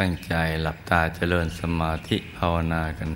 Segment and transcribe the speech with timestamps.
[0.00, 3.10] ตั้งใจหลับตาเจริญสมาธิภาวนากัน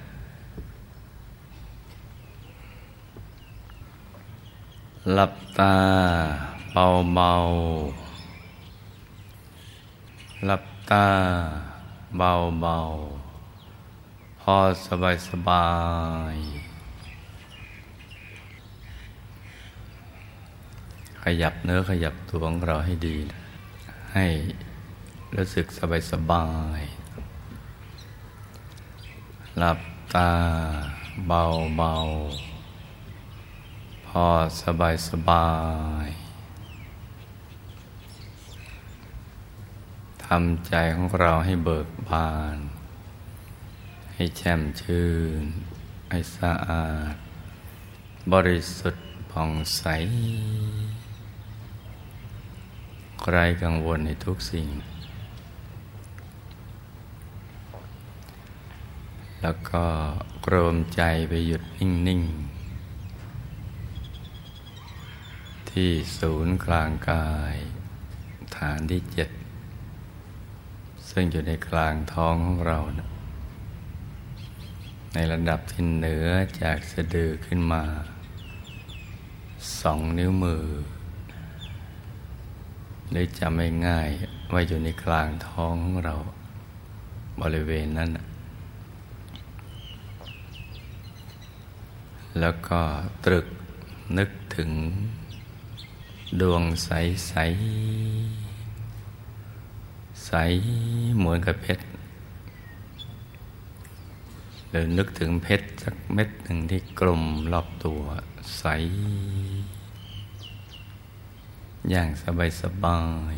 [5.14, 5.74] หลับตา
[6.72, 7.32] เบาเบา
[10.46, 11.06] หลับตา
[12.18, 12.78] เบาเบา
[14.40, 14.56] พอ
[14.86, 15.68] สบายสบา
[16.34, 16.36] ย
[21.22, 23.16] ขยับเนื้อขยับตัวของเราให้ดี
[24.14, 24.26] ให้
[25.36, 26.46] รู้สึกสบายสบา
[26.78, 26.80] ย
[29.58, 29.80] หลับ
[30.14, 30.32] ตา
[31.26, 31.42] เบา
[31.76, 31.94] เบา
[34.06, 34.26] พอ
[34.62, 35.50] สบายสบา
[36.06, 36.08] ย
[40.24, 42.56] ทำใจของเราให้เบิกบาน
[44.14, 45.08] ให้แช่มชื่
[45.42, 45.44] น
[46.10, 47.14] ให้สะอาด
[48.32, 49.82] บริสุทธิ์ผ่องใส
[53.30, 54.68] ไร้กังวลในทุกสิ่ง
[59.42, 59.84] แล้วก็
[60.46, 62.30] กรมใจไปหยุดนิ่ง ๆ
[65.70, 67.56] ที่ศูนย์กลางกาย
[68.56, 69.30] ฐานที่เจ็ด
[71.10, 73.08] ซึ่งอยู่ในกลางท้องของเรานะ
[75.14, 76.26] ในระดับที่เหนือ
[76.62, 77.84] จากสะดือขึ้นมา
[79.80, 80.64] สองนิ้วมือ
[83.10, 84.08] หรือจำไม่ง่าย
[84.52, 86.16] ว่าอยู่ในกลางท้องของเรา
[87.40, 88.10] บริเวณนั้น
[92.40, 92.80] แล้วก็
[93.24, 93.46] ตรึก
[94.18, 94.70] นึกถึง
[96.40, 96.90] ดวงใส
[97.28, 97.34] ใส
[100.26, 100.32] ใส
[101.18, 101.86] เหมือนกับเพชร
[104.70, 108.00] หรือนึกถึงเพชรสักเม็ดหนึ่งที่กลมรอบตัว
[108.58, 108.64] ใส
[111.90, 113.00] อย่างสบายสบา
[113.34, 113.36] ย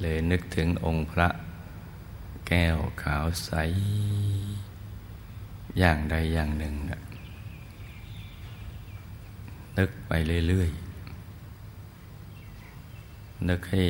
[0.00, 1.28] เลยนึกถึงองค์พระ
[2.46, 3.52] แก้วขาวใส
[5.78, 7.00] อย่างใดอย่างหนึ่งนะ
[9.78, 10.12] นึกไป
[10.48, 13.84] เรื่อยๆ นึกให้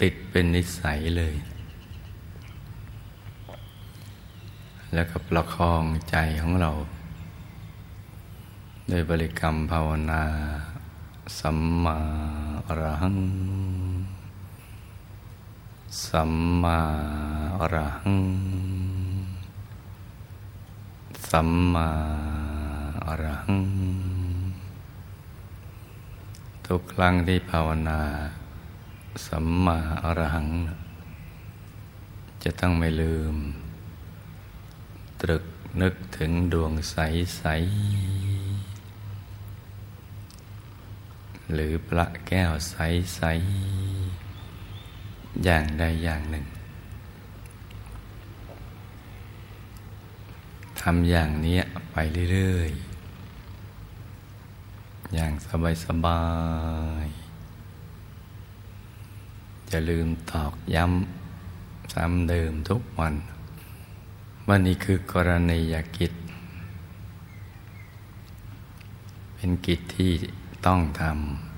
[0.00, 1.34] ติดเป็นนิสัยเลย
[4.94, 6.70] แล้วก็ประคองใจของเรา
[8.88, 10.22] โดยบริกรรมภาวนา
[11.38, 11.98] สัมมา
[12.66, 13.18] อรหัง
[16.06, 16.32] สัม
[16.62, 16.78] มา
[17.58, 18.61] อรหัง
[21.36, 21.90] สัมมา
[23.06, 23.64] อรหัง
[26.66, 28.00] ทุกครั้งที่ภาวนา
[29.26, 30.48] สัมมาอรหัง
[32.44, 33.36] จะต้องไม่ลืม
[35.20, 35.44] ตรึก
[35.80, 46.46] นึกถึงดวงใสๆหรือพระแก้วใสๆอย่างใดอย่างหนึ่ง
[50.82, 51.58] ทำอย่างนี้
[51.92, 51.96] ไป
[52.32, 55.32] เรื่อยๆ อย่าง
[55.84, 56.22] สบา
[57.04, 63.14] ยๆจะลืมตอกย้ำซ้ำเดิมทุกวัน
[64.48, 66.12] วันนี้คือกรณียกิจ
[69.34, 70.12] เป็นกิจที่
[70.66, 71.02] ต้องท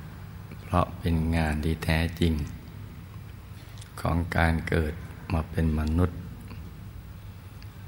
[0.02, 2.34] ำ เพราะเป็นงานที่แท้จริง
[4.00, 4.94] ของการเกิด
[5.32, 6.18] มาเป็นมนุษย์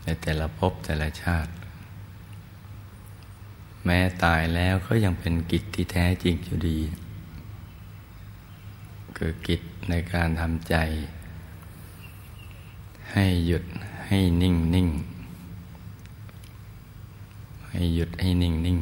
[0.07, 1.51] ในแต่ละภพแต่ละชาติ
[3.85, 6.79] แม้ตายแล้วก็ยังเป็นกิจที่แท้จริงอยู่ดี
[9.17, 10.75] คือกิจในการทำใจ
[13.13, 13.65] ให้หยุด
[14.07, 14.89] ให้นิ่งนิ่ง
[17.71, 18.81] ให้หยุดให้นิ่งนิ่ง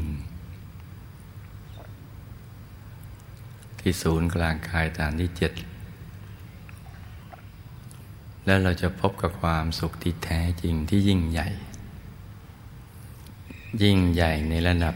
[3.78, 5.52] ที่ศูนย์กลางกายฐานที่เจ็ด
[8.44, 11.48] แล้วเราจะพบกับความสุขที่แท้จริงที่ยิ่งใหญ่
[13.82, 14.94] ยิ่งใหญ่ในระดับ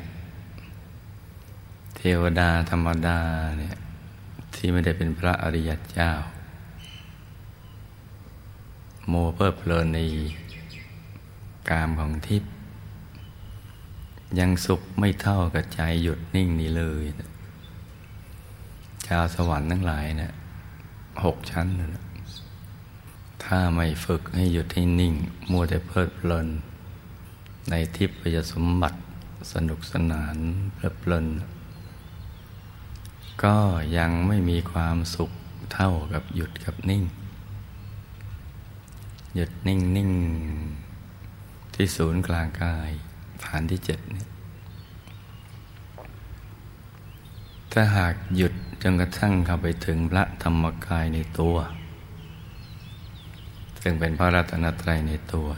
[1.96, 3.20] เทวดาธรรมดา
[3.58, 3.76] เนี่ย
[4.54, 6.10] ที่ไม่ได้เป็นพระอริยเจ้า
[9.08, 9.98] โมเพิดเพลินใน
[11.70, 12.52] กามของทิพย์
[14.38, 17.04] ยังสุขไม่เท่ากับใจหยุดนิ่งนี้เลย
[19.06, 20.32] ชาวสวรรค์ทั้งหลายเนะี่ย
[21.24, 22.07] หกชั้นนะ
[23.44, 25.14] ถ้าไม่ฝึกให้หยุดให้นิ่ง
[25.50, 26.48] มัวแต่เพลิดเพลิน
[27.70, 28.98] ในทิพยสมบัติ
[29.52, 30.36] สนุกสนาน
[30.74, 31.26] เพลิดเพลิน
[33.42, 33.56] ก็
[33.96, 35.30] ยังไม่มีความสุข
[35.72, 37.02] เท่ากับหยุดกับนิ่ง
[39.34, 40.10] หยุดนิ่งนิ่ง
[41.74, 42.90] ที่ศูนย์กลางกาย
[43.44, 44.24] ฐานที่เจ็ดนี่
[47.72, 51.56] ถ้าหากหยุดจนกระทั่งเข้าไปถึงพระธรรมกายในตัว
[53.82, 55.48] ซึ่งเป็นพระรัตนตรัยในตัว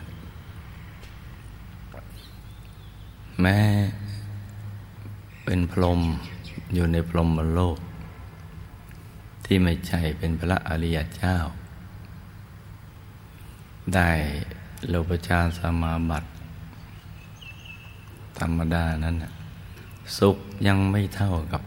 [3.41, 3.59] แม้
[5.45, 6.01] เป็นพรหม
[6.75, 7.79] อยู่ในพรหมโลก
[9.45, 11.37] ที่ไม่ใช่เป็นพระอริยเจ้า
[13.95, 14.11] ได้
[14.89, 16.29] โลปชาสมาบัติ
[18.39, 19.17] ธรรมดานั้น
[20.19, 21.63] สุขยังไม่เท่ากับ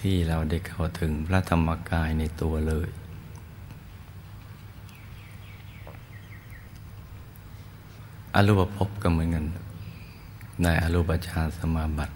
[0.00, 2.88] ที่เราได้เข้าถึงพระธรรมกายในตัวเลย
[8.34, 9.44] อรูปภพก็เหมือนกัน
[10.62, 12.14] ในอรูปฌานสมาบัติ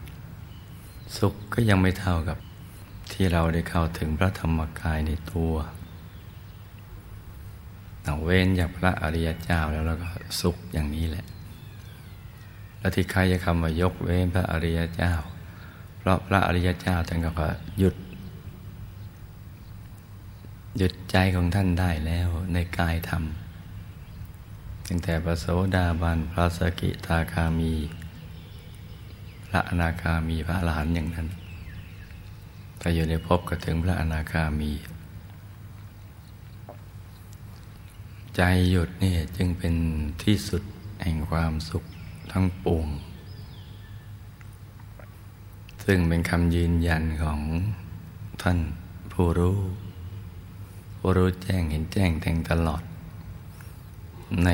[1.18, 2.38] สุขก็ยังไม่เท่ากับ
[3.12, 5.54] ที่เราได้เข้าถึงพระธรรมกายในตัว
[8.04, 10.08] เราเว้นจากพระอริยเจ้าแล้วเราก็
[10.40, 11.24] สุขอย่างนี้แหละ
[12.78, 15.12] แล้วที่ใครจะคำว่ายกเว้นพระอริยเจ้า
[15.98, 17.94] เพราะพระอริยเจ้าท่านก็หยุด
[20.78, 23.22] หยุดใจของท่านได้แล้วในกายธรรม
[24.86, 25.46] ตั้งแต่พระโส
[25.76, 27.72] ดาบันพระสกิทาคามี
[29.46, 31.28] พระอนาคามีพระอรหันต์อย่างนั้น
[32.80, 34.72] ถ้าอยู่ในภพก็ถึงพระอนาคามี
[38.36, 38.40] ใจ
[38.70, 39.74] หยุดนี่จึงเป็น
[40.22, 40.62] ที่สุด
[41.02, 41.84] แห่งความสุข
[42.32, 42.88] ทั้งปวง
[45.84, 47.40] ซึ่งเป็นคำยืนยันของ
[48.42, 48.58] ท่าน
[49.12, 49.58] ผู้รู้
[50.98, 52.82] ผู้รู้แจ้งเห็นแจ้งแทงตลอด
[54.44, 54.50] ใน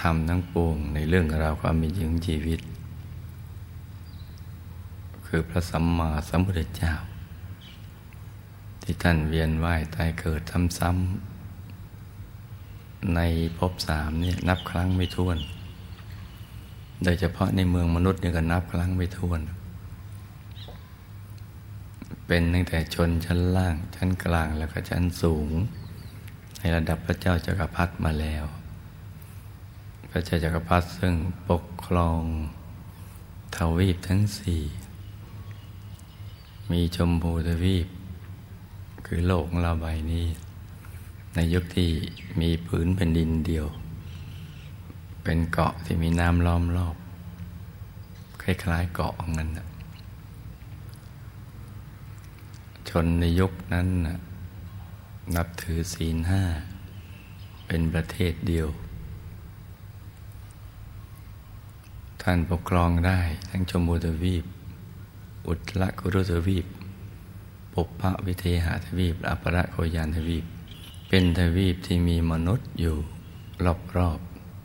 [0.00, 2.60] ธรรมทั้งปวงในเรื่องราวความมีจริงชีวิต
[5.26, 6.92] คือพระสัมมาสัมพุทธเจ้า
[8.82, 10.42] ที่ท่านเวียนว่ายตายเกิด
[10.78, 13.20] ซ้ำๆใน
[13.58, 15.38] ภพสามนี่นับครั้งไม่ถ้วน
[17.04, 19.40] โดยเฉพาะในเมืองมนุษย์นี่ก็นับครั้งไม่ถ้วน
[22.26, 25.50] เป็นตั้งแต่ชนชั้นล่างชั้นกลางแล้วก็ชั้นสูง
[26.60, 28.44] ในระดับพระเจ้าจักรพรรดิมาแล้ว
[30.10, 31.14] พระเจ้าจักรพรรดิซึ่ง
[31.50, 32.20] ปกครอง
[33.56, 34.62] ทวีปทั้งสี่
[36.70, 37.88] มีชมพูทวีป
[39.06, 40.26] คือโลกของเราใบนี้
[41.34, 41.90] ในยุคที่
[42.40, 43.66] มีผืนแผ่นดินเดียว
[45.24, 46.96] เป็นเกาะที่มีน้ำล้อมรอบ
[48.42, 49.50] คล้ายๆเกาะงั้น
[52.88, 54.18] ชนในยุคนั้นนะ
[55.36, 56.42] นับถือศีลห้า
[57.66, 58.68] เป็นประเทศเดียว
[62.22, 64.44] ท่านปกครองได้ทั้งชมพูทวีป
[65.48, 66.66] อุตรกุรุทวีป
[67.74, 70.44] ปุพพวิเทหทวีปอัปรโคยานทวีป
[71.08, 72.96] เป็นทวีปที่มีมนุษย์อยู่
[73.96, 74.18] รอบ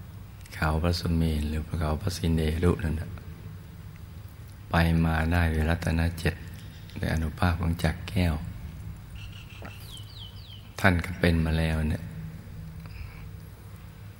[0.04, 3.10] ๆเขาพระสุเมนหรือเขาพระสินเดรุนั่นแหะ
[4.70, 6.36] ไปมาได้เวรัตนเจ็ด
[6.98, 8.36] ในอนุภาพของจักแก้ว
[10.88, 12.04] ท่านก็เป็นมาแล้วเนี่ย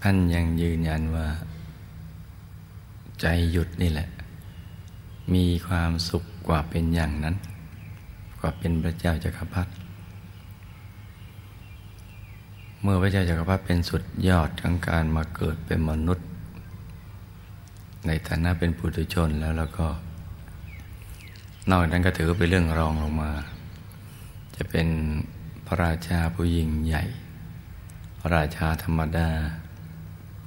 [0.04, 1.28] ท่านยังยืนยันว่า
[3.22, 4.10] ใจหยุดนี่แหละ
[5.34, 7.36] มีความสุขกว่าเป็นอย่างนั้น
[8.40, 9.72] กว่าเป็นพระเจ้าจักรพรรดิ
[12.82, 16.28] เมื่อพระเจ้าจักรพรรดิเป็นสุดยอดของการมาเกิดเป็นมนุษย์
[18.08, 19.88] ในฐานะเป็นปุถุชนแล้วแล้วก็
[21.70, 23.32] นอกจากนั้นก็ถือเป็นเรื่องรองลงมา
[24.56, 24.88] จะเป็น
[25.66, 27.04] พระราชาผู้ยิ่งใหญ่
[28.20, 29.30] พระราชาธรรมดา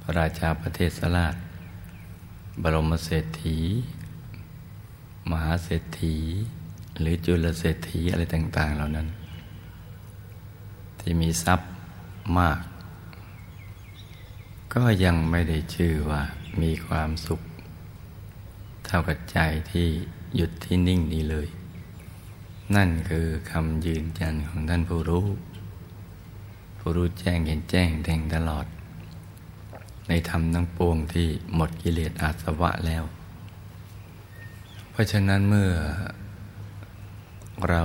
[0.01, 1.35] พระราชาประเทศสลาด
[2.61, 3.57] บรมเศรษฐี
[5.29, 6.15] มหาเศรษฐี
[6.99, 9.07] หรือจุลเศรษฐีอะไรต่าง ๆ เหล่านั้น
[10.99, 11.69] ที่มีทรัพย์
[12.37, 12.59] มาก
[14.73, 16.21] ก็ยังไม่ได้ชื่อว่า
[16.61, 17.41] มีความสุข
[18.85, 19.39] เท่ากับใจ
[19.71, 19.87] ที่
[20.35, 21.47] หยุดที่นิ่งนี้เลย
[22.75, 25.27] นั่นคือคำยืนยันของท่านผู้รู้
[26.77, 28.65] ผู้รู้แจ้งเห็นแจ้งแทงตลอด
[30.07, 33.03] ในธรรมทั้งปวงที่หมดกิเลสอาสวะแล้ว
[34.91, 35.71] เพราะฉะนั้นเมื่อ
[37.69, 37.83] เรา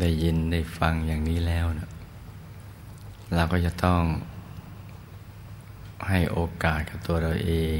[0.00, 1.90] ได้ยินได้ฟังอย่างนี้แล้วนะ
[3.34, 4.02] เราก็จะต้อง
[6.08, 7.78] ให้โอกาสกับตัวเราเอง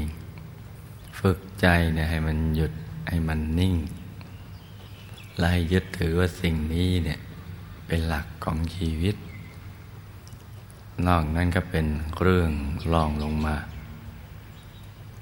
[1.19, 2.71] ฝึกใจเนี่ยให้มันหยุด
[3.09, 3.75] ให้มันนิ่ง
[5.37, 7.19] และให้ยึดถือว่าสิ่งนี้เนี่ย
[7.87, 9.15] เป็นหลักของชีวิต
[11.07, 11.85] นอกนั้นก็เป็น
[12.21, 12.51] เรื่อง
[12.93, 13.55] รองลงมา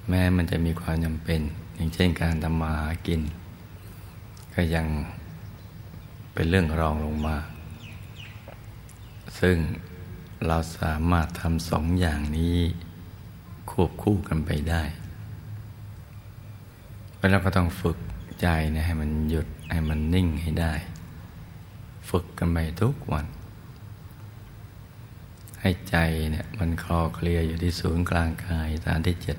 [0.09, 1.41] แม้มันจะมีความจำเป็น
[1.75, 3.21] อย่างเช่นการทำมาหากิน
[4.53, 4.85] ก็ยัง
[6.33, 7.37] เป็นเรื่องรองลงมา
[9.39, 9.57] ซึ่ง
[10.47, 12.57] เราสามารถทำสองอย่างนี้
[13.69, 14.83] ควบคู่กันไปได้
[17.17, 17.97] แล้วเราก็ต้องฝึก
[18.41, 20.73] ใจนี่ยให้มันหยุดให้มันนิ่งให้ได้
[22.09, 23.25] ฝึกกันไปทุกวัน
[25.61, 25.97] ใให้ใจ
[26.31, 29.37] เนี่ยมันคลอเคลียอยู่ที่ศูนย์กลางกายฐานที่เจ็ด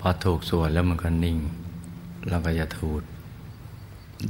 [0.00, 1.38] พอถูกส่วนแล้วมันก็นิ่ง
[2.28, 3.02] เราก็จะถูด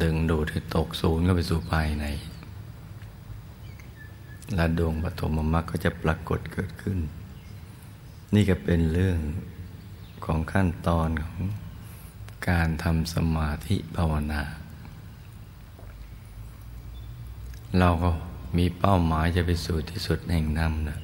[0.02, 2.06] ดึงดูดให้ตกศูนย์ก็ไปสู่ภายใน
[4.54, 6.98] และดวงปฐมมรรคก็จะปรากฏเกิดขึ้น
[8.34, 9.18] นี่ก็เป็นเรื่อง
[10.24, 11.40] ของขั้นตอนของ
[12.46, 14.42] การทำสมาธิภาวนา
[17.78, 18.10] เราก็
[18.56, 20.98] มีเป้าหมายจะไปสู่ที่สุดแห่งน้ำนะ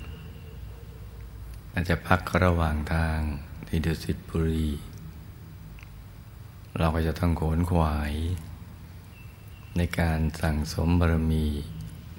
[1.72, 3.18] อาจจะพักระหว่างทาง
[3.66, 4.68] ที่ดุสิตบุรี
[6.78, 8.12] เราก็จะต้องโขนขวาย
[9.76, 11.46] ในการสั่งสมบารมี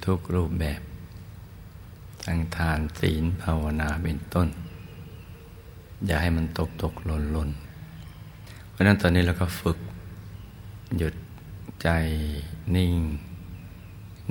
[0.05, 0.81] ทุกรูปแบบ
[2.25, 4.47] ทั้งทานศีลภาวนาเป็นต้น
[6.05, 7.49] อย่าให้มันตกตกหล่นหล่น
[8.75, 9.77] เพราะนั้นตอนนี้เราก็ฝึก
[10.97, 11.15] หยุด
[11.83, 11.89] ใจ
[12.75, 12.95] นิ่ง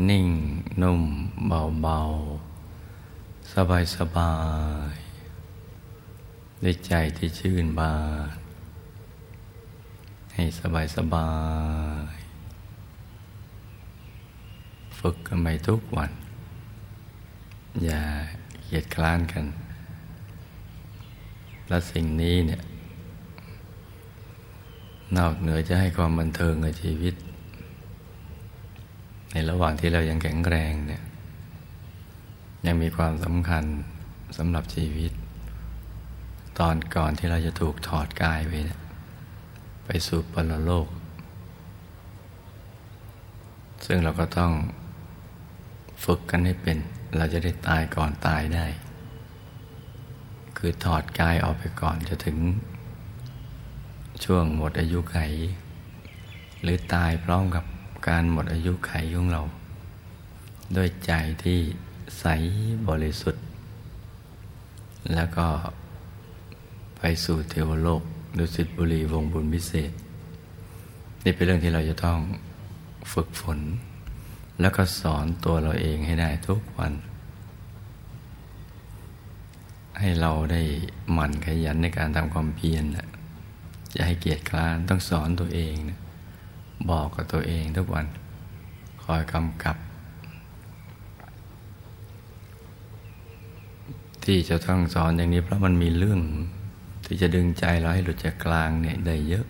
[0.08, 0.28] นิ่ง
[0.82, 1.02] นุ่ม
[1.48, 1.98] เบาเบา
[3.52, 4.34] สบายสบา
[4.92, 4.96] ย
[6.62, 7.94] ด้วยใจที่ชื่นบา
[8.34, 8.38] น
[10.34, 11.30] ให้สบายสบา
[12.14, 12.16] ย
[14.98, 16.12] ฝึกกันไปทุกวัน
[17.84, 18.02] อย่า
[18.62, 19.44] เกียดคร้านกัน
[21.68, 22.60] และสิ่งนี้เนี่ย
[25.16, 27.14] นอกเหนือจะให้ความบันเทิงกับชีวิต
[29.32, 31.02] ในระหว่างที่เรายังแข็งแรงเนี่ย
[32.66, 33.64] ยังมีความสำคัญ
[34.36, 35.12] สำหรับชีวิต
[36.58, 38.80] ตอนก่อนที่เราจะถูกถอดกายไปเนี่ย
[39.84, 40.88] ไปสู่ปรโลก
[43.86, 44.52] ซึ่งเราก็ต้อง
[46.04, 46.78] ฝึกกันให้เป็น
[47.16, 48.66] เราจะได้ตายก่อนตายได้
[50.56, 52.38] คือถอดกายออกไปก่อนจะถึง
[54.22, 55.18] ช่วงหมดอายุไข
[56.62, 57.64] หรือตายพร้อมกับ
[58.08, 59.42] การหมดอายุไขของเรา
[60.76, 61.12] ด้วยใจ
[61.44, 61.60] ที่
[62.18, 62.24] ใส
[62.88, 63.44] บริสุทธิ์
[65.14, 65.46] แล้วก็
[66.98, 68.02] ไปสู่เทวโลก
[68.38, 69.92] ดุสิตบุรีวงบุญพิเศษ
[71.24, 72.18] นี่เป็นเรื่องที่เราจะต้อง
[73.12, 73.60] ฝึกฝน
[74.60, 76.92] แล้วก็สอนตัวเราเองให้ได้ทุกวัน
[79.98, 80.62] ให้เราได้
[81.12, 83.08] หมั่นขยันในการทำความเพียรนะ
[83.94, 85.98] จะให้เกียรติคลานต้องสอนตัวเองนะ
[86.90, 88.06] บอกกับตัวเองทุกวัน
[89.04, 89.76] คอยกำกับ
[94.24, 96.20] ที่จะต้องสอนอย่างนี้เพราะมันมีเรื่อง
[97.06, 99.46] ที่จะดึงใจเราให้หลุดจากกลางเนี่ยได้เยอะ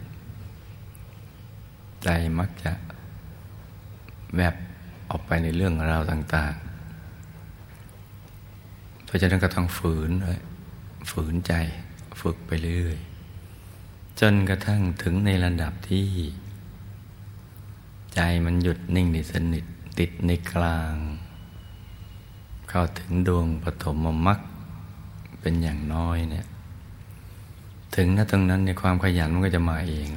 [2.04, 2.08] ใจ
[2.38, 2.72] มักจะ
[4.34, 4.54] แวบ
[5.10, 6.64] ออกไปในเรื่องราวต่าง ๆ
[9.04, 10.40] เพราะฉะนั้นก็ต้องฝืนเลย
[11.10, 11.52] ฝืนใจ
[12.20, 12.98] ฝึกไปเรื่อย
[14.21, 16.06] จนกระทั่งถึงในระดับที่
[18.14, 19.64] ใจมันหยุดนิ่งในสนิท
[19.99, 20.94] ติดในกลาง
[22.68, 24.38] เข้าถึงดวงปฐมมรรค
[25.40, 26.47] เป็นอย่างน้อยเนี่ย
[27.94, 30.09] ถึงนะตรงนั้นในความขยันมันก็จะมาเอง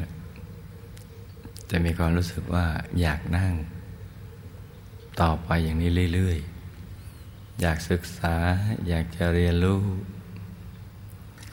[1.71, 2.65] จะมีความรู้สึกว่า
[3.01, 3.53] อยากนั่ง
[5.21, 8.35] ต่อไปอย่างนี้เรื่อยๆ อยากศึกษา
[8.87, 9.81] อยากจะเรียนรู้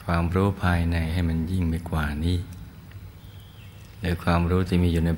[0.05, 2.37] ความรู้ภายในให้มันยิ่งไปกว่านี้
[3.99, 5.09] หรือความรู้ที่มีอยู่ใน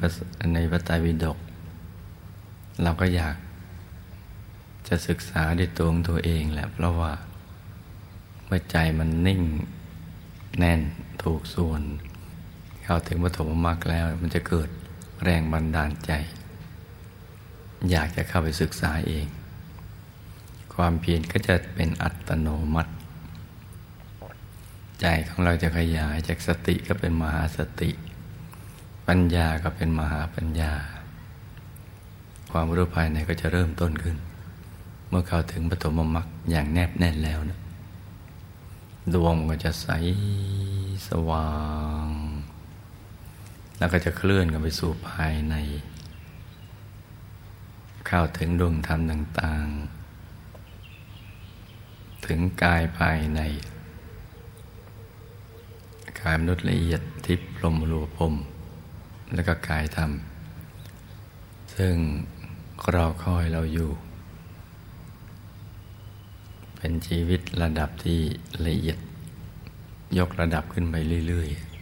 [0.54, 1.38] ในพระไตรปิฎก
[2.84, 3.36] เราก็อยาก
[4.88, 7.14] จะศึกษาด้วยตัวของตัวเองแหละ เพราะว่า
[8.46, 9.42] เมื่อใจมันนิ่ง
[10.60, 10.82] แน่น
[11.24, 11.82] ถูกส่วน
[12.84, 14.70] เข้าถึงปฐมมรรคแล้ว มันจะเกิด
[15.24, 16.12] แรงบันดาลใจ
[17.92, 19.28] อยากจะเข้าไปศึกษาเอง
[20.74, 22.92] ความเพียรก็จะเป็นอัตโนมัติ
[25.02, 27.92] ใจของเราจะขยายจากสติก็เป็นมหาสติ
[29.08, 30.74] ปัญญาก็เป็นมหาปัญญา
[32.52, 34.18] ความรู้ภายในก็จะเริ่มต้นขึ้น
[35.10, 37.60] เมื่อเข้าถึงปฐมมรรคอย่างแนบแน่นแล้วนะ
[39.14, 39.88] ดวงก็จะใส
[41.08, 41.52] สว่า
[42.06, 42.08] ง
[43.78, 45.56] แล้วก็จะเคลื่อนกันไปสู่ภายใน
[48.08, 49.66] เข้าถึงดวงธรรมต่าง
[50.94, 53.40] ๆ ถึงกายภายใน
[56.22, 58.34] กายมนุษย์ละเอียดทิพย์ลมรูปม
[59.34, 60.12] แล้วก็กายธรรม
[61.76, 61.96] ซึ่ง
[62.92, 63.90] เราคอยเราอยู่
[66.76, 68.20] เป็นชีวิตระดับที่
[68.68, 68.98] ละเอียด
[70.18, 70.96] ยกระดับขึ้นไป
[71.28, 71.78] เรื่อย ๆ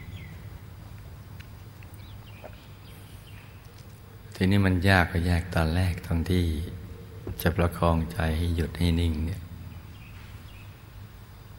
[4.35, 6.43] ทีนี้มันยากก็ยากตอนแรกตอนที่
[7.41, 9.41] จะประคองใจให้หยุดให้นิ่งเนี่ย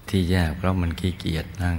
[0.08, 1.78] ที่ยากเพราะมันขี้เกียจนั่ง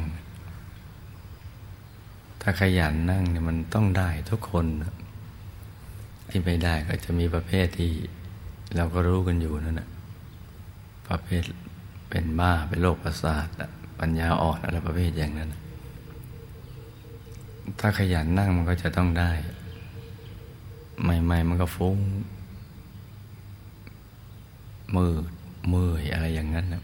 [2.50, 4.66] ถ้าขยันนั่งเนี่ยมันต้องได้ทุกคน
[6.30, 7.92] ที่ไม่ได้ก็จะมีประเภทที่
[8.76, 9.90] เราก็รู้กันอยู่นั่นแหละ
[11.08, 11.44] ประเภท
[12.10, 13.48] เป็นบ้าเป็นโรคประสาท
[14.00, 15.50] ปัญญาอ่อนอะไรประเภทอย่างนั้น
[17.80, 19.32] ถ้าขยันนั่งมันก็จะต้องได้
[21.04, 21.98] ใหม่ๆมันก็ฟุ้ง
[24.96, 25.32] มืด
[25.74, 26.84] มืออะไรอย่างนั้นนะ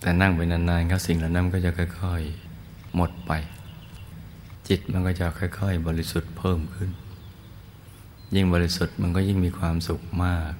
[0.00, 2.22] แต่นั่งไปนานๆก็สิ่งเหล่านั้นก็จะค่อย
[2.58, 3.34] ๆ หมดไป
[4.68, 6.90] จิตมันก็จะค่อย ๆ บริสุทธิ์เพิ่มขึ้น
[8.34, 10.52] ยิ่งบริสุทธิ์มันก็ยิ่งมีความสุขมาก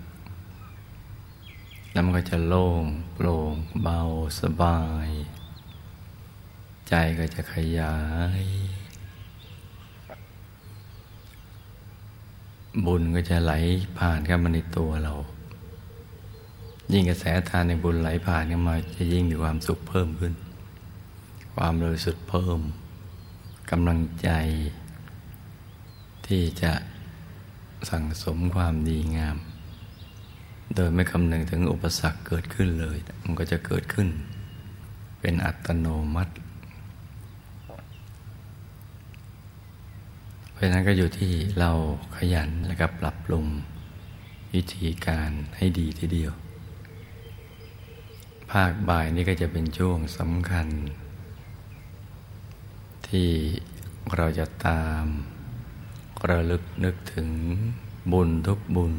[1.92, 2.84] แล้วมันก็จะโล่ง
[3.14, 4.00] โปร่งเบา
[4.40, 5.08] สบาย
[6.88, 7.96] ใจก็จะขยา
[8.40, 8.42] ย
[12.84, 13.52] บุญก็จะไหล
[13.98, 15.14] ผ่านเข้ามาในตัวเรา
[16.92, 20.34] ยิ่งกระแสทานในบุญไหลผ่านเข้ามาจะยิ่งมีความสุขเพิ่มขึ้น
[21.54, 22.60] ความบริสุทธิ์เพิ่ม
[23.70, 24.30] กำลังใจ
[26.26, 26.72] ที่จะ
[27.90, 29.36] สั่งสมความดีงาม
[30.74, 34.08] โดยไม่คำนึงถึงอุปสรรคเกิดขึ้นเลย มันก็จะเกิดขึ้น
[35.20, 36.34] เป็นอัตโนมัติ
[40.52, 41.70] เพราะนั้นก็อยู่ที่เรา
[42.16, 43.46] ขยันและก็ปรับปรุง
[44.54, 46.32] วิธีการให้ดีทีเดียว
[48.50, 50.68] ภาคบ่ายนี้ก็จะเป็นช่วงสำคัญ
[53.08, 53.30] ที่
[54.16, 55.04] เราจะตาม
[56.30, 57.30] ระลึกนึกถึง
[58.12, 58.94] บุญทุกบุญ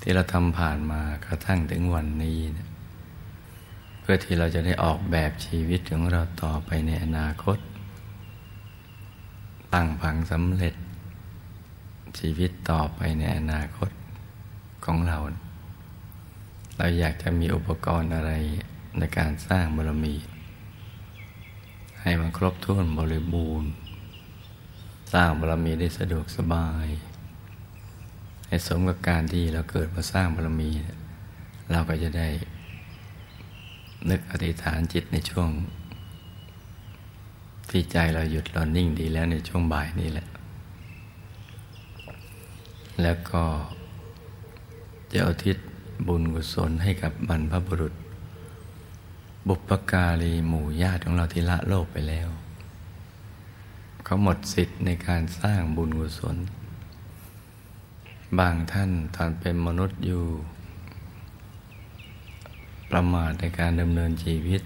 [0.00, 2.38] ที่เราทำผ่านมากระทั่งถึงวันนี้
[4.00, 7.58] เพื่อที่เราจะได้ออกแบบชีวิตของเราต่อไปในอนาคต
[9.74, 10.74] ตั้งผังสำเร็จ
[12.18, 13.90] ชีวิตต่อไปในอนาคต
[14.84, 15.18] ของเรา
[16.76, 18.32] เราอยากจะมีอุปกรณ์อะไร
[18.98, 20.14] ในการสร้างบารมี
[22.02, 23.70] ให้มันครบถ้วนบริบูรณ์
[25.12, 26.86] สร้างบารมีได้สะดวกสบาย
[28.46, 30.70] ให้สมกับการที่เราเกิดมาสร้างบารมี
[31.70, 32.28] เราก็จะได้
[34.10, 35.48] นึกอธิษฐานจิตในช่วง
[37.70, 40.28] ที่ใจเราหยุดเรานิ่งดีแล้วในช่วงบ่ายนี้แหละ
[43.02, 43.44] แล้วก็
[45.12, 45.56] จะอุทิศ
[46.06, 47.94] บุญกุศลให้กับบรรพบุรุษ
[49.48, 52.28] บุปการีหมู่ญาติของเราที่ละโลกไปแล้ว
[54.04, 56.36] เขาหมดสิทธิ์ในการสร้างบุญกุศล
[58.38, 60.24] บางท่านตอนเป็นมนุษย์อยู่
[62.90, 64.62] ประมาทในการดำเนินชีวิต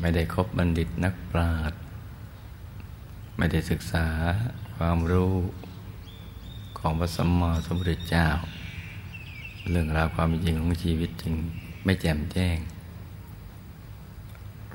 [0.00, 1.78] ไม่ได้คบบัณฑิตนักปราชญ์
[3.36, 4.06] ไม่ได้ศึกษา
[4.76, 5.34] ความรู้
[6.78, 8.26] ของพระสัมมาสัมพุทธเจ้า
[9.70, 11.34] เรื่องราวความจริงของชีวิตจึง
[11.84, 12.56] ไม่แจ่มแจ้ง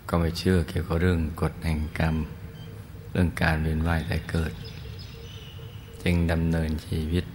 [0.09, 2.15] ก็ไม่เชื่อเกี่ยวกับเรื่องกฎแห่งกรรม
[3.11, 4.53] เรื่องการเวียนว่ายแต่เกิด
[6.03, 7.25] จึงดำเนินชีวิต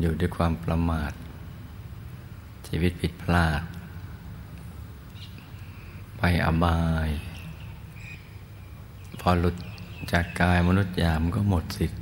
[0.00, 1.12] อยู่ด้วยความประมาท
[2.66, 3.62] ชีวิตผิดพลาด
[6.16, 7.08] ไปอบาย
[9.20, 9.56] พอหลุด
[10.12, 12.00] จากกายมนุษย์ยามก็หมดสิทธิ์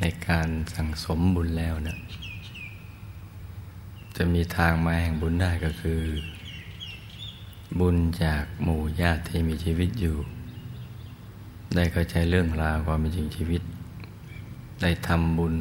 [0.00, 1.98] ในการสั่งสมบุญแล้วเนะ
[4.16, 6.00] จะมีทางมาแห่งบุญได้ก็คือ
[7.80, 10.16] บุญจากหมู่ญาติที่มีชีวิตอยู่
[11.74, 13.62] ได้เข้าใจเรื่องราวความเป็นจริงชีวิต
[14.82, 15.54] ได้ทำบุญ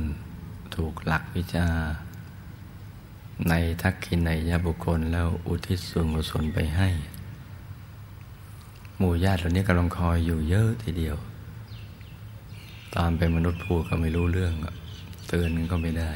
[0.75, 1.67] ถูกหลักวิชา
[3.49, 6.89] ในทักขินในยบุคคลแล้วอุทิศส่วนกุศลไปให้
[8.97, 11.17] หมู่ญาติเหล่านี้กำลังคอยอยู่เยอะทีเดียว
[12.95, 14.53] ตามเป็นมนุษย์พูดก็ไม่รู้เรื่อง
[15.27, 16.11] เตือนก็ไม่ได้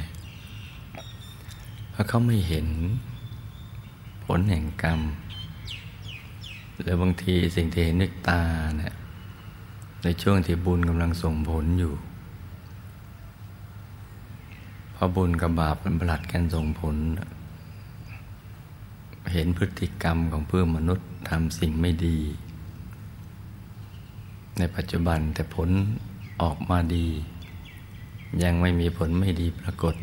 [1.92, 2.68] เพราะเขาไม่เห็น
[4.26, 5.00] ผลแห่งกรรม
[6.82, 8.44] หรือบางทีสิ่งที่เห็นด้วยตา
[8.78, 8.94] เนี่ย
[10.04, 11.94] ในช่วงที่บุญกำลังส่งผลอยู่
[14.94, 16.96] เพราะบุญกับบาปมันผลัดกันส่งผล
[19.34, 22.18] เห็นพฤติกรรมของเพื่อนมนุษย์ทำสิ่งไม่ดี
[24.58, 25.70] ในปัจจุบันแต่ผล
[26.42, 27.08] ออกมาดี
[28.44, 29.96] ยังไม่มีผลไม่ดีปรากฏ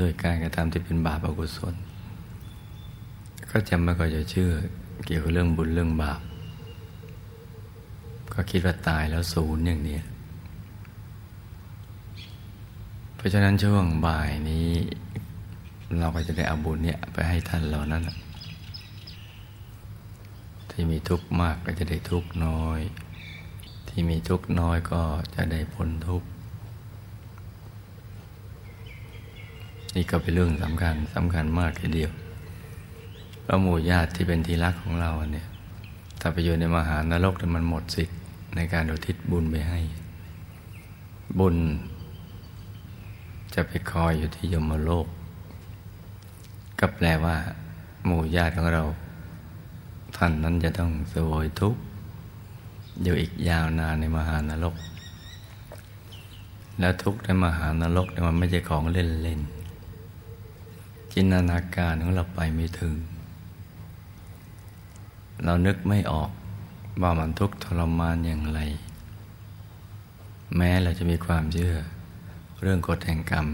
[0.00, 1.74] ด้วยการกระทำที่เป็นบาปอกุศล
[3.50, 4.52] ก็จะไม่ค่อยจะเชื่อ
[5.04, 6.20] เกี่ยวกับเรื่องบุญเรื่องบาป
[8.32, 9.98] ก็คิดว่าตายแล้วศูนย์อย่างนี้
[13.16, 14.68] เพราะฉะนั้นช่วงบ่ายนี้
[15.98, 18.02] เราก็จะได้เอาบุญเนี่ยไปให้ท่านเหล่านั้น
[20.70, 22.80] ที่มีทุกข์มากก็จะได้ทุกข์น้อย
[23.88, 25.02] ที่มีทุกข์น้อยก็
[25.34, 26.28] จะได้พ้นทุกข์
[29.94, 32.10] นี่ก็เป็นเรื่องสำคัญสำคัญมากทีเดียว
[33.48, 35.46] เพราะหมู่ญาติที่เป็นที่รักของเราเนี่ย
[36.20, 38.18] ถ้าไปอยู่ในมหานรกมันหมดสิทธิ์
[38.54, 39.80] ในการอุทิศบุญไปให้
[41.38, 41.56] บุญ
[43.54, 45.06] จะไปคอยอยู่ที่ยมโลก
[46.78, 47.36] ก็แปลว่า
[48.04, 48.82] หมู่ญาติของเรา
[50.16, 51.80] ท่านนั้นจะต้องสวยทุกข์
[53.02, 54.74] อยู่อีกยาวนานในมหานรก
[56.78, 62.96] แล้วทุกข์ในมหานรกที่มันไม่ใช่ของเล่นๆจินตนาการของเราไปไม่ถึง
[65.44, 66.30] เรานึกไม่ออก
[67.02, 68.60] ว่ามันทุกข์ทรมานอย่างไร
[70.56, 71.76] แม้เราจะมีความเชื่อ
[72.62, 73.46] เรื่องกฎแห่งกรรม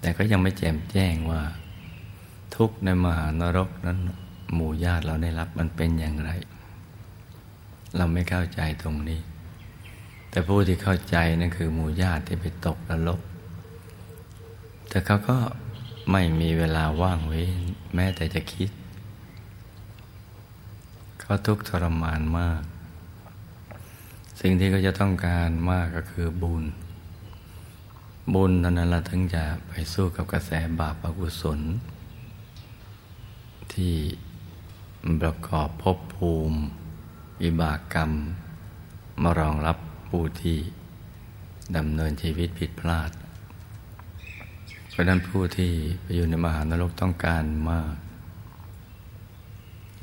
[0.00, 1.42] แต่ก็ยังไม่แจ่มแจ้งว่า
[2.56, 3.98] ทุกข์ในมหานรกนั้น
[4.54, 6.30] หมู่ญาติเราได้รับมันเป็นอย่างไร
[7.96, 9.20] เราไม่เข้าใจตรงนี้
[10.30, 13.20] แต่ผู้ที่เข้าใจนั่นคือหมู่ญาติที่ไปตกนรก
[14.88, 15.36] แต่เขาก็
[16.10, 17.40] ไม่มีเวลาว่างไว้
[17.94, 18.70] แม้แต่จะคิด
[21.24, 22.62] เขาทุกข์ทรมานมาก
[24.40, 26.64] สิ่งที่เขาจะต้องการมากก็คือบุญ
[28.34, 31.60] บุญนั้นเราถึงจะไปสู้กับกระแสบาปอกุศล
[33.72, 33.94] ที่
[35.22, 36.58] ประกอบภพภูมิ
[37.42, 38.10] วิบากกรรม
[39.22, 40.58] มารองรับผู้ที่
[41.76, 43.10] ดำเนินชีวิตผิดพลาด
[44.90, 47.94] เพราะนั้นผู้ที่ไปอยู่ในมหานรกต้องการมาก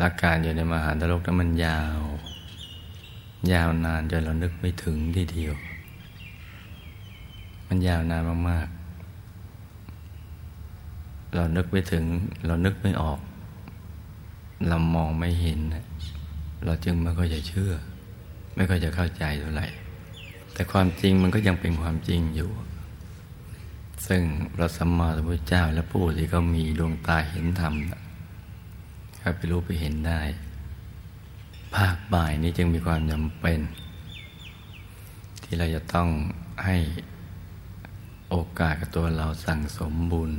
[0.04, 2.00] หลักการอยู่ในมหานรกนั้นมันยาว
[3.52, 5.54] ยาวนานจนเรานึกไม่ถึงทีเดียว
[7.68, 12.06] มันยาวนานมากๆ เรานึกไม่ถึง
[12.46, 13.20] เรานึกไม่ออก
[14.68, 15.60] เรามองไม่เห็น
[16.66, 17.74] เราจึงไม่ค่อยจะเชื่อ
[18.56, 19.68] ไม่ค่อยจะเข้าใจเท่าไหร่
[20.54, 22.52] แต่ความจริงมันก็ยังเป็นความจริงอยู่
[24.08, 24.22] ซึ่ง
[24.54, 28.01] พระสัมมาสัมพุทธเจ้าและผู้ที่เขามีดวงตาเห็นธรรมนะ
[29.22, 30.22] ถ้าไปรู้ไปเห็นได้
[31.76, 33.60] ภาคบ่ายนี้จึงมีความจำเป็น
[35.44, 36.08] ที่เราจะต้อง
[36.66, 36.78] ให้
[38.30, 40.32] โอกาสกับตัวเราสั่งสมบุญ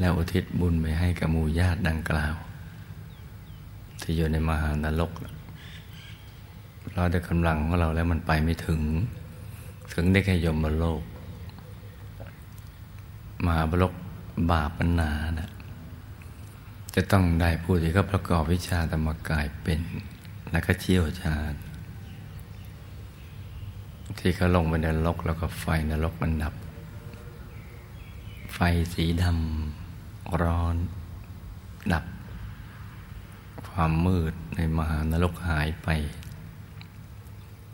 [0.00, 2.34] แล้วอุทิศบุญไปให้กับมูญาติดังกล่าว
[4.00, 5.12] ที่อยู่ในมหานรก
[6.94, 8.82] เราได้กำลังของเราแล้วมันไปไม่ถึง
[9.92, 11.02] ถึงได้แค่ยมโลก
[13.44, 13.94] มหาบรก
[14.50, 15.50] บาปปัญนานะ
[17.00, 19.80] จะต้องได้ผู้ที่เขาประกอบวิชาธรรมกายเป็น
[20.50, 21.52] และก็เชี่ยวชาญ
[24.18, 26.54] ที่เขาลงไปในนรกแล้วก็ไฟนรกมันดับ
[28.54, 28.58] ไฟ
[28.94, 30.76] สีดำร้อน
[31.92, 32.04] ดับ
[33.68, 35.88] ความมืดในมหานรกหายไป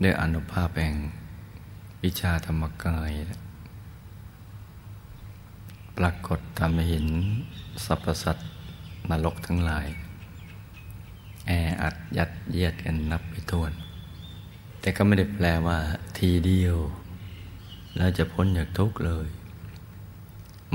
[0.01, 0.95] ด้วยอนุภาพแห่ง
[2.03, 3.11] วิชาธรรมกาย
[5.97, 7.07] ปรากฏทำให้เห็น
[7.87, 8.49] สรรพสัตว์
[9.11, 9.87] นรกทั้งหลาย
[11.47, 13.71] แออัดยัดเยียดกันนับไปทวน
[14.79, 15.77] แต่ก็ไม่ได้แปลว่า
[16.17, 16.77] ทีเดียว
[17.97, 19.27] แล้วจะพ้นจากทุกข์เลย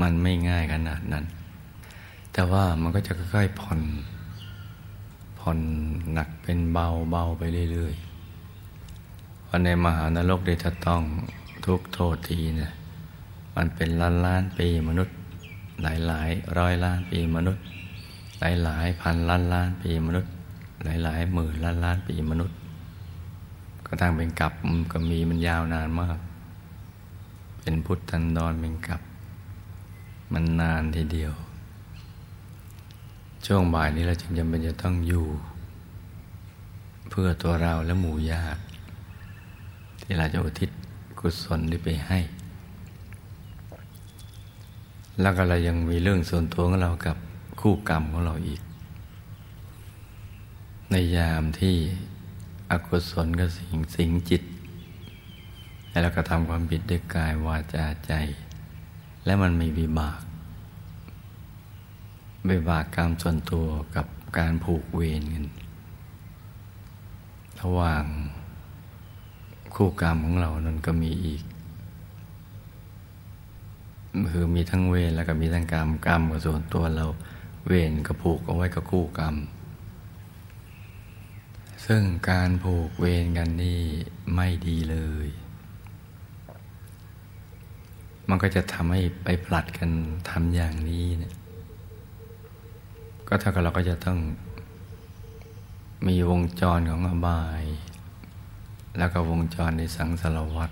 [0.01, 1.25] มันไม่ง่ายขนาดนั้น
[2.33, 3.81] แต่ว่ามันก็จะค่อยๆผ่อน
[5.39, 5.59] ผ่อน
[6.13, 11.03] หนักเป็นเบาเบาไปเรื่อยๆเพราะในมหานรกเดชต้อง
[11.65, 12.71] ทุกโทษทีเนะี่ย
[13.55, 15.15] มันเป็นล้านล้านปีมนุษย์
[15.81, 17.63] หลายหลายร้อยล้านปีมนุษย์
[18.43, 20.31] หลายหลายพันล้านล้านปีมนุษย์
[20.83, 22.55] หลายหลายหมื่นล้านล้านปีมนุษย์
[23.85, 24.53] ก็ตั้งเป็นกับ
[24.91, 26.17] ก็มีมันยาวนานมาก
[27.61, 29.01] เป็นพุทธันดรเป็นกับ
[30.33, 31.33] มันนานทีเดียว
[33.45, 35.25] ช่วงบ่ายนี้เราจึงจำเป็นจะต้องอยู่
[37.09, 38.61] เพื่อตัวเราและหมู่ญาติ
[40.01, 40.69] ที่เราจะอุทิศ
[41.19, 42.19] กุศลนี้ไปให้
[45.21, 47.17] แล้วก็เรายังมีเรื่องส่วนตัวของเรากับ
[47.61, 48.61] คู่กรรมของเราอีก
[50.91, 51.75] ในยามที่
[52.71, 54.43] อกุศลก็สิงสิงจิต
[56.01, 58.13] แล้วก็ทำความผิดด้วยกายวาจาใจ
[59.25, 60.21] และมันมีวิบาก
[62.49, 64.05] วิบากกรรมส่วนตัวกับ
[64.37, 65.45] การผูกเวรกัน
[67.61, 68.05] ระหว่าง
[69.75, 71.43] คู่กรรมของเรานั้นก็มีอีก
[74.31, 77.05] คือมีทั้งเวรแล้วก็มีทั้งกรรมกรรมกับส่วนตัวเรา
[77.67, 79.35] เวรก็ผูกเอาไว้กับคู่กรรม
[81.85, 83.81] ซึ่งการผูกเวรกันนี่
[84.33, 85.27] ไม่ดีเลย
[88.29, 89.89] มันก็จะทำให้ไปผลัดกัน
[90.29, 91.33] ทำอย่างนี้เนะี่ย
[93.27, 94.19] ก็เท่ากับเราก็จะต้อง
[96.07, 97.63] มีวงจรของอบาย
[98.97, 100.71] แล้วก็วงจรในสังสารวัฏ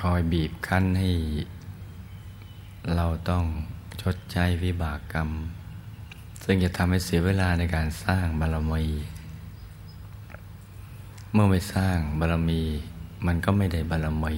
[0.00, 1.10] คอยบีบคั้นให้
[2.96, 3.44] เราต้อง
[4.02, 5.30] ชดใช้วิบากกรรม
[6.44, 8.84] ซึ่งจะทำให้เสียเวลาในการสร้างบารมี
[11.32, 12.62] เมื่อไม่สร้างบารมี
[13.26, 14.34] มันก็ไม่ได้บารมี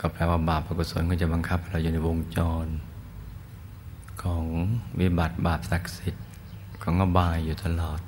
[0.00, 2.66] ก็แปลว่าบาปอกุศลก็จะบังคับ เราอยู่ในวงจร
[4.22, 4.44] ของ
[5.00, 6.24] วิบัติบาปศักดิ์สิทธิ์
[6.82, 8.00] ของอบายอยู่ตลอด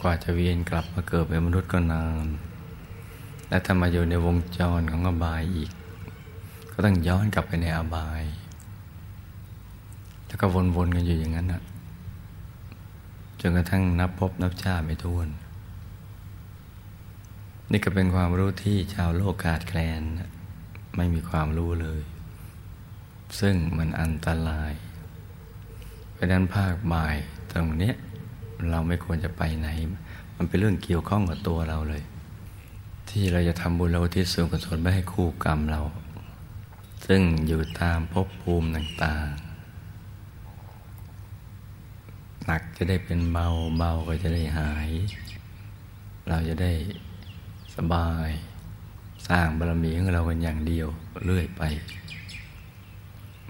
[0.00, 2.26] กว่าจะเวียนกลับมาเกิดเป็นมนุษย์ก็นาน
[3.48, 5.72] และถ้ามาอยู่ในวงจรของอบายอีก
[6.72, 8.22] ก็ต้องย้อนกลับไปในอบาย
[10.26, 11.62] แล้วก็วนๆกันอยู่อย่างนั้นนะ
[13.40, 15.28] จนกระทั่งนับพบนับชาไม่ท้วน
[17.70, 20.02] นี่ก็เป็นความรู้ที่ชาวโลกขาดแคลน
[20.96, 22.00] ไม่มีความรู้เลย
[23.40, 24.72] ซึ่งมันอันตราย
[26.12, 27.16] เพราะนั้นภาคบ่าย
[27.52, 27.92] ตรงนี้
[28.70, 29.68] เราไม่ควรจะไปไหน
[30.36, 32.02] มันเป็นเรื่องเกี่ยวข้องกับตัวเราเลย
[33.10, 35.82] ที่เราจะทำบุญเราที่ส่วนกุศลไม่ให้คู่กรรมเรา
[37.06, 39.52] ซึ่งอยู่ตามภพภูมิต่างๆ
[42.46, 44.90] หนักจะได้เป็นเบาเบาก็จะได้หาย
[46.28, 46.72] เราจะได้
[47.76, 48.28] สบาย
[49.28, 50.88] สร้างบารมีของเรากันอย่างเดียว
[51.24, 51.62] เรื่อยไป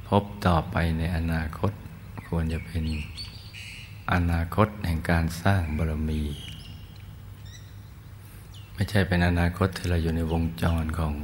[0.06, 1.72] พบต่อไปในอนาคต
[2.28, 2.84] ควรจะเป็น
[4.12, 6.22] อนาคตแห่งการสร้างบารมี
[8.74, 11.14] ไม่ใช่เป็นอนาคตที่เราอยู่ในวงจรของ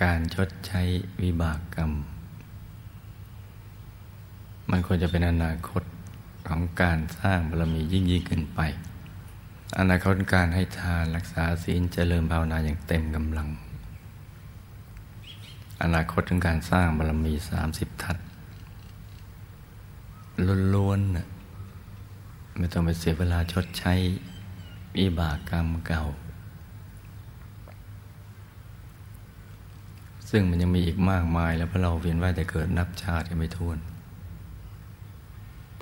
[0.00, 0.82] การชดใช้
[1.22, 1.92] วิบากกรรม
[4.70, 5.82] มันควรจะเป็นอนาคต
[6.48, 8.60] ของการสร้างบารมียิ่งยิ่งขึ้นไป
[9.78, 13.48] อนาคตการให้ทานรักษาศีลเจริญภาวนาอย่างเต็มกำลัง
[15.82, 18.16] อนาคตของการสร้างบารมีสามสิบทัศ
[20.74, 23.94] ล้วนๆไม่ต้องไปเสียเวลาชดใช้
[24.98, 26.04] วิบากกรรมเก่า
[30.34, 33.78] ซึ่งมันยังมีอีกมากมายแล้วพอเราเวียนว่ายแต่เกิดนับชาติไม่ท้วน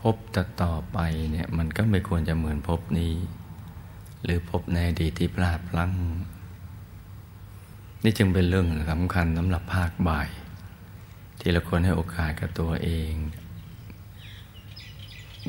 [0.00, 0.98] พบต่ต่อไป
[1.30, 3.14] เนี่ยมันก็ไม่ควรจะเหมือนพบนี้
[4.24, 5.92] หรือพบในอดีตที่พลาดพลั้ง
[8.02, 10.28] นี่จึงเป็นเรื่องสำคัญสำหรับภาคบ่าย
[11.40, 13.12] ที่เราควรให้โอกาสกับตัวเอง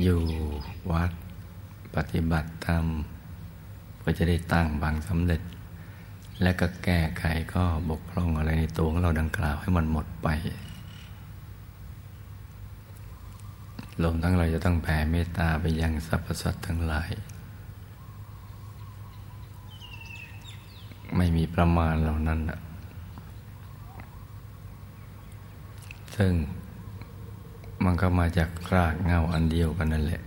[0.01, 0.21] อยู่
[0.91, 1.11] วัด
[1.95, 2.85] ปฏิบัติธรรม
[3.97, 5.41] เพื่อจะได้ตั้งบางสำเร็จ
[6.41, 7.23] และก็แก้ไข
[7.53, 10.27] ก็บกพร่องอะไรในตัวของเราดังกล่าวให้มันหมดไป
[14.01, 17.09] รวมทั้งเราจะต้องแผ่เมตตาไปยังสรรพสัตว์ทั้งหลาย
[21.17, 22.39] ไม่มีประมาณเหล่านั้น
[26.15, 26.33] ซึ่ง
[27.83, 30.21] มันก็มาจากรากเงาอันเดียวกันนั่นแหละ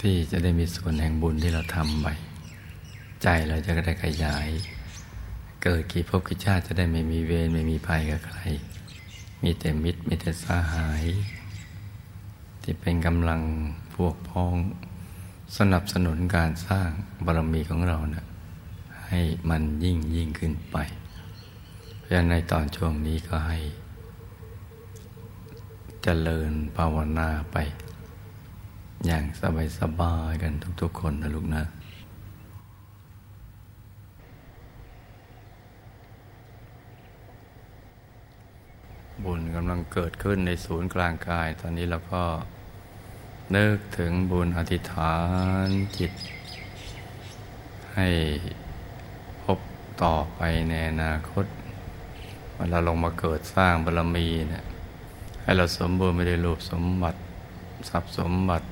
[0.00, 2.08] ที่จะได้มีส่วนแห่งบุญที่เราทำไป
[3.22, 4.48] ใจเราจะได้ขยาย
[5.62, 8.40] เกิดกี่ภพกี่ชาติจะได้ไม่มีเวรไม่มีภัยกับใคร
[9.42, 11.04] มีแต่มิตรมีแต่สหาย
[12.62, 13.42] ที่เป็นกำลัง
[13.94, 14.56] พวกพ้อง
[15.58, 16.88] สนับสนุนการสร้าง
[17.24, 18.26] บารมีของเราเนะ่ย
[19.06, 20.76] ให้มันยิ่งยิ่งขึ้นไป
[21.98, 23.62] เพราะฉะนั้นในตอนช่วงนี้ก็ให้จ
[26.02, 27.56] เจริญภาวนาไป
[29.06, 29.24] อย่าง
[29.78, 31.62] สบายๆกันทุกๆคนนะลูกนะ
[39.24, 42.22] บุญกำลังเกิดขึ้นในศูนย์กลางกาย ตอนนี้เราก็
[43.56, 45.16] นึกถึงบุญอธิษฐา
[45.66, 46.12] นจิต
[47.94, 48.08] ให้
[49.42, 49.58] พบ
[50.02, 51.46] ต่อไปในอนาคต
[52.56, 54.64] เวลาลงมาเกิดสร้างบารมีเนี่ย
[55.42, 57.18] ให้เราสมบูรณ์ไม่ได้รูปสมบัติ
[57.88, 58.66] ทรัพย์สมบัติ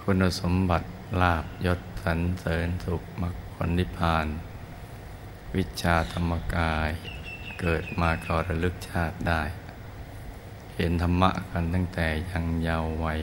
[0.00, 0.86] คุณสมบัติ
[1.20, 4.26] ลาบยศสรรเสริญสุขมรรคผลนิพพาน
[5.56, 6.90] วิชาธรรมกาย
[7.60, 9.42] เกิดมาก็ระลึกชาติได้
[10.76, 13.20] เห็นธรรมะกันตั้งแต่ยังเยาว์วัย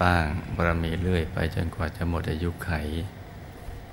[0.00, 2.70] สร้างบารมีเรื่อยไปจนกว่าจะหมดอายุไข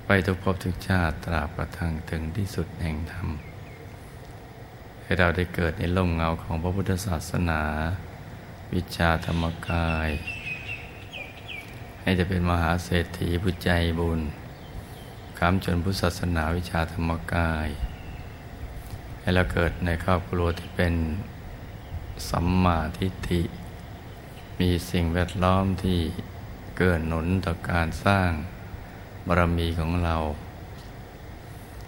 [0.06, 3.28] ไปทุกภพทุกชาติตราบกระทั่งถึงที่สุดแห่งธรรม
[5.02, 7.62] ให้เราได้เกิดในล่มเงาของพระพุทธศาสนา
[8.74, 10.10] วิชาธรรมกาย
[12.00, 14.20] ให้จะเป็นมหาเศรษฐีผู้ใจบุญ
[15.38, 17.68] คำจนพุทธศาสนาวิชาธรรมกาย
[19.26, 20.94] ให้เราเกิดในครอบครัวที่เป็น
[22.30, 23.42] สัมมาทิฏฐิ
[24.60, 26.00] มีสิ่งแวดล้อมที่
[26.78, 28.30] เกิดหนุนต่อการสร้าง
[29.26, 30.16] บารมีของเรา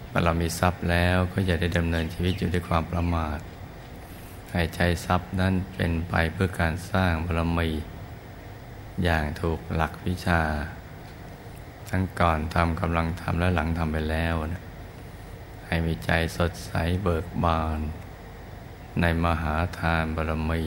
[0.07, 3.39] เมื่อเรามีทรัพย์แล้วก็อย่าได้ดำเนินชีวิตอยู่ด้วยความประมาท
[4.51, 7.69] ให้ใช้ทรัพย์นั้นเป็นไปเพื่อการสร้างบารมี
[9.03, 10.41] อย่างถูกหลักวิชา
[11.89, 14.63] ทั้งก่อนทำกำลังทำและหลังทำไปแล้วนะ
[15.69, 17.79] ให้มีใจสดใสเบิกบาน
[19.01, 20.63] ในมหาทานบารมี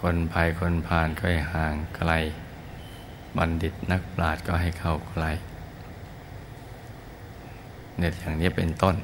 [0.00, 2.12] คนภัยคนผ่านก็ให้ห่างไกล
[3.36, 5.30] บัณฑิตนักปราชญ์ก็ให้เข้าใกล้
[7.98, 8.94] เนี่ยอย่างนี้เป็นต้น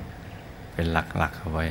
[0.73, 1.65] เป็นหลักๆเอาไว้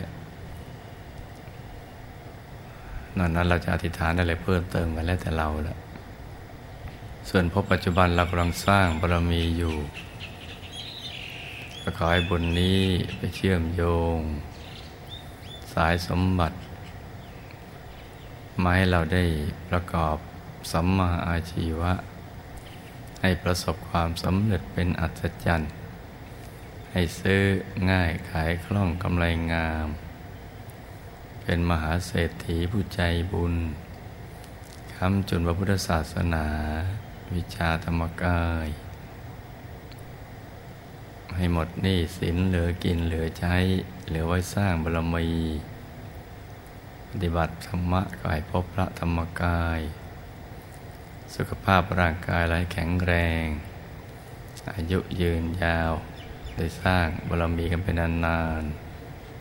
[3.17, 5.77] นอนนั้นเราจะอธิษฐานอะไรเพิ่มเติมกันแล้วแต่เราละ
[7.29, 9.75] ส่วนพบปัจจุบันเรากำลังสร้างบารมีอยู่
[11.91, 12.81] ก็ขอให้บุญนี้
[13.17, 13.83] ไปเชื่อมโย
[14.17, 14.19] ง
[15.73, 16.57] สายสมบัติ
[18.61, 19.23] มาให้เราได้
[19.69, 20.17] ประกอบ
[20.71, 21.93] สัมมาอาชีวะ
[23.21, 25.71] ให้ประสบความสำเร็จเป็นอัศจรรย์
[26.91, 27.41] ให้ซื้อ
[27.91, 29.87] ง่ายขายคล่องกำไรงาม
[31.43, 33.01] เป็นมหาเศรษฐีผู้ใจ
[33.33, 33.55] บุญ
[34.95, 36.45] คำจุนพระพุทธศาสนา
[37.33, 38.69] วิชาธรรมกาย
[41.39, 43.55] ให้หมดหนี้สินเหลือกินเหลือใช้
[44.07, 45.27] เหลือไว้สร้างบารมี
[47.09, 49.79] ปฏิบัติธรรมะก็ให้พบพระธรรมกาย
[51.35, 53.45] สุขภาพร่างกายไหลแข็งแรง
[54.75, 55.91] อายุยืนยาว
[56.55, 58.63] ได้สร้างบารมีกันเป็นนาน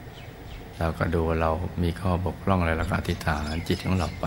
[0.01, 1.51] ๆเราก็ดูเรา
[1.83, 4.27] มีข้อบกพร่องอะไรเราก็อธิษฐานจิตของเราไป